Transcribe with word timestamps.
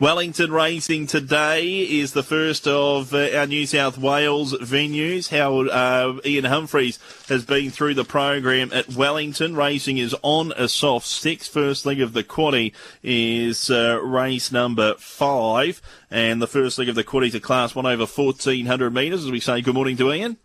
Wellington 0.00 0.50
Racing 0.50 1.08
today 1.08 1.80
is 1.80 2.14
the 2.14 2.22
first 2.22 2.66
of 2.66 3.12
uh, 3.12 3.36
our 3.36 3.46
New 3.46 3.66
South 3.66 3.98
Wales 3.98 4.54
venues. 4.54 5.28
How 5.28 5.60
uh, 5.60 6.18
Ian 6.24 6.46
Humphreys 6.46 6.98
has 7.28 7.44
been 7.44 7.68
through 7.68 7.92
the 7.92 8.04
program 8.04 8.72
at 8.72 8.88
Wellington. 8.88 9.54
Racing 9.54 9.98
is 9.98 10.16
on 10.22 10.54
a 10.56 10.68
soft 10.68 11.06
six. 11.06 11.48
First 11.48 11.84
leg 11.84 12.00
of 12.00 12.14
the 12.14 12.24
quaddy 12.24 12.72
is 13.02 13.70
uh, 13.70 14.00
race 14.02 14.50
number 14.50 14.94
five, 14.94 15.82
and 16.10 16.40
the 16.40 16.46
first 16.46 16.78
leg 16.78 16.88
of 16.88 16.94
the 16.94 17.04
quaddy 17.04 17.34
a 17.34 17.38
class 17.38 17.74
one 17.74 17.84
over 17.84 18.06
1400 18.06 18.94
metres. 18.94 19.26
As 19.26 19.30
we 19.30 19.38
say, 19.38 19.60
good 19.60 19.74
morning 19.74 19.98
to 19.98 20.10
Ian. 20.10 20.38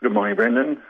Good 0.00 0.12
morning, 0.12 0.36
Brendan. 0.36 0.80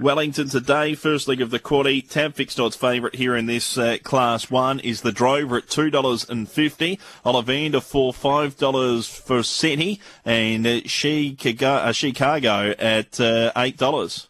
Wellington 0.00 0.48
today, 0.48 0.94
first 0.94 1.28
leg 1.28 1.42
of 1.42 1.50
the 1.50 1.58
quaddy. 1.58 2.08
Tab 2.08 2.34
fixed 2.34 2.58
odds 2.58 2.74
favourite 2.74 3.14
here 3.14 3.36
in 3.36 3.46
this 3.46 3.76
uh, 3.76 3.98
class 4.02 4.50
one 4.50 4.80
is 4.80 5.02
the 5.02 5.12
Drover 5.12 5.58
at 5.58 5.68
two 5.68 5.90
dollars 5.90 6.28
and 6.28 6.48
fifty. 6.48 6.98
Ollivander 7.24 7.82
for 7.82 8.14
five 8.14 8.56
dollars 8.56 9.06
Forseti, 9.06 10.00
and 10.24 10.66
uh, 10.66 11.66
uh, 11.66 11.92
Chicago 11.92 12.74
at 12.78 13.20
uh, 13.20 13.52
eight 13.56 13.76
dollars. 13.76 14.28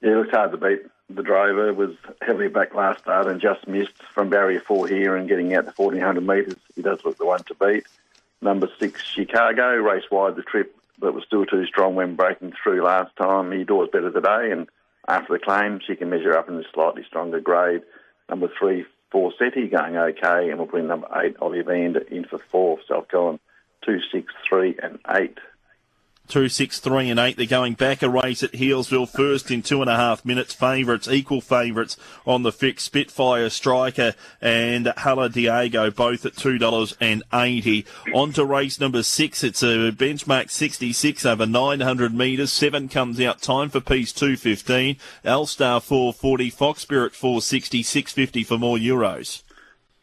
Yeah, 0.00 0.12
it 0.12 0.16
looks 0.16 0.30
hard 0.30 0.52
to 0.52 0.56
beat. 0.56 0.82
The 1.10 1.22
Drover 1.22 1.74
was 1.74 1.94
heavily 2.22 2.48
back 2.48 2.74
last 2.74 3.00
start 3.00 3.26
and 3.26 3.40
just 3.40 3.68
missed 3.68 4.02
from 4.14 4.30
barrier 4.30 4.60
four 4.60 4.88
here 4.88 5.16
and 5.16 5.28
getting 5.28 5.54
out 5.54 5.66
to 5.66 5.72
fourteen 5.72 6.00
hundred 6.00 6.26
metres. 6.26 6.56
He 6.74 6.82
does 6.82 7.04
look 7.04 7.18
the 7.18 7.26
one 7.26 7.42
to 7.44 7.54
beat. 7.54 7.84
Number 8.40 8.70
six, 8.78 9.02
Chicago, 9.02 9.74
race 9.76 10.04
wide 10.10 10.36
the 10.36 10.42
trip, 10.42 10.74
but 10.98 11.12
was 11.12 11.24
still 11.24 11.44
too 11.44 11.66
strong 11.66 11.94
when 11.94 12.16
breaking 12.16 12.54
through 12.62 12.82
last 12.82 13.14
time. 13.16 13.52
He 13.52 13.64
does 13.64 13.90
better 13.92 14.10
today 14.10 14.50
and 14.50 14.66
after 15.08 15.34
the 15.34 15.38
claim, 15.38 15.80
she 15.86 15.96
can 15.96 16.10
measure 16.10 16.36
up 16.36 16.48
in 16.48 16.56
a 16.56 16.62
slightly 16.72 17.02
stronger 17.06 17.40
grade. 17.40 17.82
Number 18.28 18.48
three, 18.58 18.86
Forseti 19.12 19.70
going 19.70 19.96
okay, 19.96 20.50
and 20.50 20.58
we'll 20.58 20.66
bring 20.66 20.88
number 20.88 21.08
eight, 21.22 21.36
Ollivander, 21.38 22.06
in 22.08 22.24
for 22.24 22.40
I've 22.90 23.08
gone 23.08 23.38
two, 23.84 23.98
six, 24.12 24.32
three, 24.48 24.76
and 24.82 24.98
eight. 25.16 25.38
Two, 26.26 26.48
six, 26.48 26.80
three, 26.80 27.10
and 27.10 27.20
eight. 27.20 27.36
They're 27.36 27.46
going 27.46 27.74
back 27.74 28.02
a 28.02 28.08
race 28.08 28.42
at 28.42 28.52
Healesville 28.52 29.08
first 29.08 29.50
in 29.50 29.62
two 29.62 29.82
and 29.82 29.90
a 29.90 29.96
half 29.96 30.24
minutes. 30.24 30.54
Favourites, 30.54 31.06
equal 31.06 31.42
favourites 31.42 31.98
on 32.26 32.42
the 32.42 32.50
fixed. 32.50 32.86
Spitfire, 32.86 33.50
Striker, 33.50 34.14
and 34.40 34.92
Hala 34.96 35.28
Diego, 35.28 35.90
both 35.90 36.24
at 36.24 36.34
two 36.34 36.56
dollars 36.56 36.96
and 36.98 37.22
eighty. 37.32 37.84
On 38.14 38.32
to 38.32 38.44
race 38.44 38.80
number 38.80 39.02
six. 39.02 39.44
It's 39.44 39.62
a 39.62 39.92
benchmark 39.92 40.50
sixty-six 40.50 41.26
over 41.26 41.46
nine 41.46 41.80
hundred 41.80 42.14
metres. 42.14 42.50
Seven 42.50 42.88
comes 42.88 43.20
out. 43.20 43.42
Time 43.42 43.68
for 43.68 43.80
Peace 43.80 44.12
two 44.12 44.36
fifteen. 44.36 44.96
Elstar 45.24 45.82
four 45.82 46.12
forty. 46.12 46.48
Fox 46.48 46.80
Spirit 46.80 47.14
four 47.14 47.42
sixty. 47.42 47.82
Six 47.82 48.12
fifty 48.12 48.42
for 48.42 48.58
more 48.58 48.78
euros. 48.78 49.43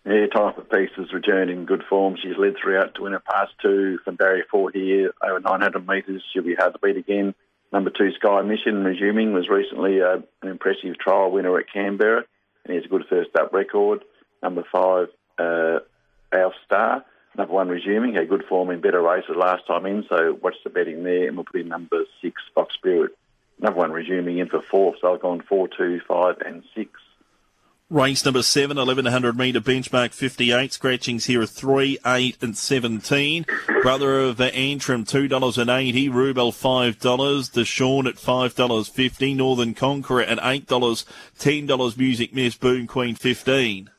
Yeah, 0.06 0.26
for 0.34 0.64
Peace 0.64 0.90
has 0.98 1.14
returned 1.14 1.52
in 1.52 1.66
good 1.66 1.84
form. 1.88 2.16
She's 2.22 2.38
led 2.38 2.56
throughout 2.58 2.96
to 2.96 3.04
win 3.04 3.14
her 3.14 3.20
past 3.20 3.52
two 3.62 4.00
from 4.04 4.16
barrier 4.16 4.46
four 4.50 4.72
here, 4.72 5.14
over 5.24 5.40
900 5.40 5.88
metres. 5.88 6.24
She'll 6.34 6.44
be 6.44 6.56
hard 6.56 6.74
to 6.74 6.80
beat 6.80 6.98
again. 6.98 7.36
Number 7.72 7.92
two, 7.92 8.12
Sky 8.14 8.42
Mission, 8.42 8.84
resuming, 8.84 9.34
was 9.34 9.48
recently 9.48 10.02
uh, 10.02 10.18
an 10.42 10.50
impressive 10.50 10.98
trial 10.98 11.32
winner 11.32 11.58
at 11.58 11.72
Canberra, 11.72 12.24
and 12.64 12.72
he 12.72 12.76
has 12.76 12.86
a 12.86 12.90
good 12.90 13.06
first 13.10 13.30
up 13.36 13.54
record. 13.54 14.04
Number 14.42 14.64
five, 14.72 15.10
uh, 15.38 15.80
Our 16.34 16.54
Star. 16.66 17.06
Number 17.38 17.54
one, 17.54 17.70
resuming, 17.70 18.16
had 18.16 18.28
good 18.28 18.44
form 18.50 18.72
in 18.72 18.82
better 18.82 19.02
races 19.02 19.36
last 19.38 19.66
time 19.68 19.86
in, 19.86 20.04
so 20.10 20.38
watch 20.42 20.56
the 20.64 20.70
betting 20.72 21.04
there, 21.04 21.28
and 21.28 21.38
we'll 21.38 21.46
put 21.46 21.62
in 21.62 21.70
number 21.70 22.04
six, 22.22 22.42
Fox 22.56 22.74
Spirit. 22.74 23.12
Number 23.60 23.80
one, 23.80 23.92
resuming 23.92 24.40
in 24.40 24.50
for 24.50 24.62
fourth, 24.62 24.98
so 25.00 25.14
I've 25.14 25.22
gone 25.22 25.42
four, 25.48 25.68
two, 25.70 26.02
five, 26.08 26.42
and 26.44 26.64
six. 26.76 26.92
Race 27.92 28.24
number 28.24 28.42
seven, 28.42 28.78
1100 28.78 29.38
metre 29.38 29.60
benchmark 29.60 30.14
58. 30.14 30.72
Scratchings 30.72 31.26
here 31.26 31.42
are 31.42 31.46
3, 31.46 31.98
8 32.06 32.38
and 32.42 32.58
17. 32.58 33.46
Brother 33.82 34.22
of 34.22 34.40
Antrim, 34.40 35.04
$2.80. 35.04 36.10
Rubel, 36.10 36.54
$5. 36.54 36.96
Deshawn 37.52 38.08
at 38.08 38.16
$5.50. 38.16 39.36
Northern 39.36 39.74
Conqueror 39.74 40.22
at 40.22 40.38
$8. 40.38 41.06
$10 41.38 41.98
Music 41.98 42.34
Miss 42.34 42.56
Boom 42.56 42.88
Queen, 42.88 43.14
15 43.14 43.90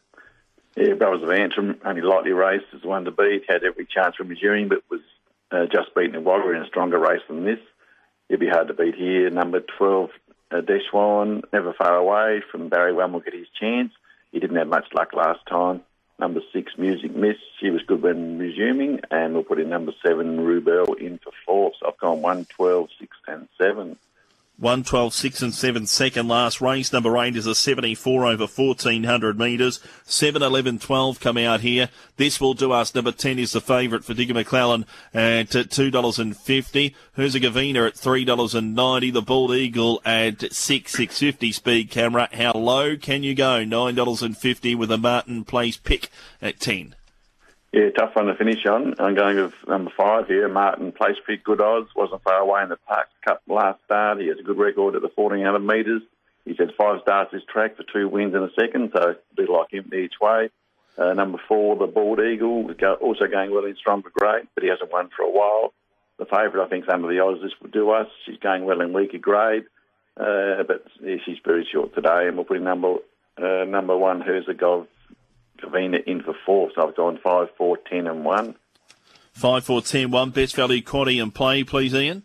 Yeah, 0.74 0.94
Brothers 0.94 1.24
of 1.24 1.30
Antrim, 1.30 1.78
only 1.84 2.00
lightly 2.00 2.32
raced, 2.32 2.64
is 2.72 2.80
the 2.80 2.88
one 2.88 3.04
to 3.04 3.10
beat. 3.10 3.42
Had 3.46 3.62
every 3.62 3.84
chance 3.84 4.16
from 4.16 4.30
his 4.30 4.38
Missouri, 4.38 4.64
but 4.64 4.82
was 4.90 5.02
uh, 5.50 5.66
just 5.66 5.94
beaten 5.94 6.14
in 6.14 6.24
Wagga 6.24 6.48
in 6.48 6.62
a 6.62 6.66
stronger 6.66 6.98
race 6.98 7.20
than 7.28 7.44
this. 7.44 7.60
It'd 8.30 8.40
be 8.40 8.48
hard 8.48 8.68
to 8.68 8.74
beat 8.74 8.94
here. 8.94 9.28
Number 9.28 9.60
12, 9.60 10.08
uh, 10.52 10.60
never 11.52 11.72
far 11.72 11.96
away 11.96 12.42
from 12.50 12.68
barrier 12.68 12.94
one 12.94 13.12
will 13.12 13.20
get 13.20 13.34
his 13.34 13.48
chance. 13.58 13.92
He 14.32 14.40
didn't 14.40 14.56
have 14.56 14.68
much 14.68 14.86
luck 14.94 15.12
last 15.12 15.40
time. 15.46 15.82
Number 16.18 16.40
six, 16.52 16.72
Music 16.78 17.14
Miss, 17.14 17.36
she 17.58 17.70
was 17.70 17.82
good 17.82 18.02
when 18.02 18.38
resuming, 18.38 19.00
and 19.10 19.34
we'll 19.34 19.42
put 19.42 19.58
in 19.58 19.68
number 19.68 19.92
seven, 20.06 20.38
Rubel, 20.38 20.96
in 20.98 21.18
for. 21.18 21.72
So 21.80 21.88
I've 21.88 21.98
gone 21.98 22.22
one, 22.22 22.44
twelve, 22.44 22.90
six, 22.98 23.16
and 23.26 23.48
seven. 23.58 23.96
1, 24.62 24.84
12, 24.84 25.12
6 25.12 25.42
and 25.42 25.52
7 25.52 25.86
second 25.88 26.28
last 26.28 26.60
race. 26.60 26.92
Number 26.92 27.18
8 27.18 27.34
is 27.34 27.48
a 27.48 27.54
74 27.54 28.26
over 28.26 28.46
1400 28.46 29.36
metres. 29.36 29.80
7, 30.04 30.40
11, 30.40 30.78
12 30.78 31.18
come 31.18 31.36
out 31.36 31.62
here. 31.62 31.88
This 32.16 32.40
will 32.40 32.54
do 32.54 32.70
us. 32.70 32.94
Number 32.94 33.10
10 33.10 33.40
is 33.40 33.50
the 33.50 33.60
favourite 33.60 34.04
for 34.04 34.14
Digger 34.14 34.34
McClellan 34.34 34.86
at 35.12 35.48
$2.50. 35.48 36.94
Herzegovina 37.14 37.86
at 37.86 37.94
$3.90. 37.94 39.12
The 39.12 39.20
Bald 39.20 39.52
Eagle 39.52 40.00
at 40.04 40.52
6, 40.52 40.92
650 40.92 41.50
speed 41.50 41.90
camera. 41.90 42.28
How 42.32 42.52
low 42.52 42.96
can 42.96 43.24
you 43.24 43.34
go? 43.34 43.64
$9.50 43.64 44.76
with 44.76 44.92
a 44.92 44.96
Martin 44.96 45.44
Place 45.44 45.76
pick 45.76 46.08
at 46.40 46.60
10. 46.60 46.94
Yeah, 47.72 47.88
tough 47.96 48.14
one 48.14 48.26
to 48.26 48.34
finish 48.34 48.66
on. 48.66 48.96
I'm 48.98 49.14
going 49.14 49.38
with 49.38 49.54
number 49.66 49.90
five 49.96 50.26
here, 50.26 50.46
Martin 50.46 50.92
Place 50.92 51.16
Pick, 51.26 51.42
good 51.42 51.62
odds. 51.62 51.88
Wasn't 51.96 52.22
far 52.22 52.40
away 52.40 52.62
in 52.62 52.68
the 52.68 52.76
Parkes 52.76 53.14
Cup 53.24 53.40
last 53.48 53.82
start. 53.86 54.20
He 54.20 54.28
has 54.28 54.36
a 54.38 54.42
good 54.42 54.58
record 54.58 54.94
at 54.94 55.00
the 55.00 55.10
1400 55.14 55.58
metres. 55.58 56.02
He's 56.44 56.58
had 56.58 56.74
five 56.76 57.00
starts 57.00 57.32
this 57.32 57.40
track 57.50 57.78
for 57.78 57.84
two 57.90 58.10
wins 58.10 58.34
and 58.34 58.44
a 58.44 58.52
second, 58.60 58.90
so 58.94 59.12
a 59.12 59.16
bit 59.34 59.48
like 59.48 59.72
him 59.72 59.90
each 59.94 60.20
way. 60.20 60.50
Uh, 60.98 61.14
number 61.14 61.38
four, 61.48 61.76
the 61.76 61.86
Bald 61.86 62.20
Eagle, 62.20 62.70
also 63.00 63.26
going 63.26 63.50
well 63.50 63.64
in 63.64 63.74
stronger 63.76 64.10
grade, 64.12 64.46
but 64.54 64.62
he 64.64 64.68
hasn't 64.68 64.92
won 64.92 65.08
for 65.16 65.22
a 65.22 65.30
while. 65.30 65.72
The 66.18 66.26
favourite, 66.26 66.66
I 66.66 66.68
think, 66.68 66.84
of 66.86 67.00
the 67.00 67.20
odds 67.20 67.40
this 67.40 67.52
will 67.62 67.70
do 67.70 67.88
us. 67.90 68.08
She's 68.26 68.38
going 68.38 68.66
well 68.66 68.82
in 68.82 68.92
weaker 68.92 69.16
grade, 69.16 69.64
uh, 70.18 70.62
but 70.68 70.84
yeah, 71.00 71.16
she's 71.24 71.38
very 71.42 71.66
short 71.72 71.94
today, 71.94 72.28
and 72.28 72.36
we'll 72.36 72.44
put 72.44 72.58
in 72.58 72.64
number 72.64 72.96
uh, 73.38 73.64
number 73.64 73.96
one, 73.96 74.20
Herzegov 74.20 74.88
Kavina 75.62 76.02
in 76.04 76.22
for 76.22 76.34
four, 76.44 76.70
so 76.74 76.88
I've 76.88 76.96
gone 76.96 77.18
five, 77.22 77.48
four, 77.56 77.78
ten, 77.90 78.06
and 78.06 78.24
one. 78.24 78.56
Five, 79.32 79.64
four, 79.64 79.82
ten, 79.82 80.10
one. 80.10 80.30
Best 80.30 80.56
value 80.56 80.82
quaddy 80.82 81.22
and 81.22 81.34
play, 81.34 81.64
please, 81.64 81.94
Ian. 81.94 82.22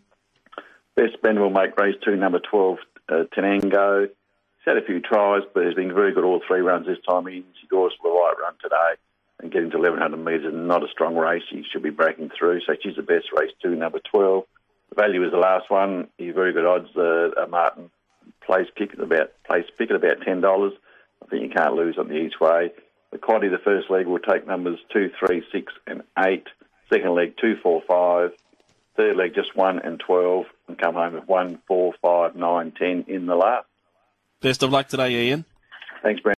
Best 0.96 1.22
Ben 1.22 1.40
will 1.40 1.50
make 1.50 1.78
race 1.78 1.96
two, 2.04 2.16
number 2.16 2.40
twelve, 2.40 2.78
uh, 3.10 3.24
Tenango. 3.34 4.04
He's 4.04 4.66
had 4.66 4.78
a 4.78 4.86
few 4.86 5.00
tries, 5.00 5.44
but 5.54 5.66
he's 5.66 5.76
been 5.76 5.94
very 5.94 6.14
good 6.14 6.24
all 6.24 6.42
three 6.48 6.62
runs 6.62 6.88
this 6.88 6.98
time. 7.08 7.26
He 7.28 7.46
scores 7.66 7.94
the 8.04 8.10
right 8.10 8.34
run 8.42 8.54
today 8.62 9.00
and 9.40 9.52
getting 9.52 9.70
to 9.72 9.78
1100 9.78 10.18
metres. 10.18 10.54
Is 10.54 10.54
not 10.54 10.84
a 10.84 10.92
strong 10.92 11.16
race. 11.16 11.44
He 11.50 11.64
should 11.72 11.84
be 11.84 11.92
breaking 11.92 12.32
through. 12.38 12.62
So 12.66 12.74
she's 12.82 12.96
the 12.96 13.04
best 13.04 13.28
race 13.38 13.52
two, 13.62 13.76
number 13.76 14.00
12. 14.12 14.44
The 14.90 14.96
value 14.96 15.24
is 15.26 15.32
the 15.32 15.38
last 15.38 15.70
one. 15.70 16.08
He's 16.18 16.34
very 16.34 16.54
good 16.54 16.66
odds. 16.66 16.90
Uh, 16.96 17.46
Martin 17.50 17.92
place 18.48 18.68
pick 18.76 18.94
at 18.94 19.00
about 19.00 19.32
place 19.46 19.66
pick 19.78 19.90
at 19.90 19.96
about 19.96 20.22
ten 20.26 20.42
dollars. 20.42 20.74
I 21.22 21.28
think 21.28 21.44
you 21.44 21.50
can't 21.50 21.76
lose 21.76 21.98
on 21.98 22.08
the 22.08 22.16
each 22.16 22.40
way. 22.40 22.72
The 23.12 23.18
quaddy, 23.18 23.50
the 23.50 23.58
first 23.64 23.90
leg, 23.90 24.06
will 24.06 24.20
take 24.20 24.46
numbers 24.46 24.80
2, 24.92 25.12
3, 25.26 25.44
6, 25.52 25.74
and 25.88 26.04
8. 26.18 26.46
Second 26.90 27.16
leg, 27.16 27.36
2, 27.40 27.58
4, 27.62 27.82
5. 27.88 28.32
Third 28.96 29.16
leg, 29.16 29.34
just 29.36 29.56
1 29.56 29.80
and 29.80 30.00
12. 30.00 30.46
And 30.68 30.78
come 30.78 30.96
home 30.96 31.14
with 31.14 31.28
1, 31.28 31.60
4, 31.68 31.94
5, 32.02 32.36
9, 32.36 32.72
10 32.72 33.06
in 33.08 33.26
the 33.26 33.36
last. 33.36 33.68
Best 34.42 34.64
of 34.64 34.72
luck 34.72 34.88
today, 34.88 35.28
Ian. 35.28 35.46
Thanks, 36.04 36.22
Brent. 36.22 36.36